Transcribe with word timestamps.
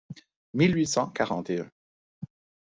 mille 0.55 0.73
huit 0.75 0.87
cent 0.87 1.11
quarante 1.11 1.51
et 1.51 1.59
un. 1.59 1.69